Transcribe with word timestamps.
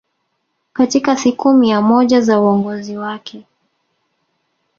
katika 0.73 1.17
siku 1.17 1.53
mia 1.53 1.81
moja 1.81 2.21
za 2.21 2.39
uongozi 2.41 2.97
wake 2.97 3.45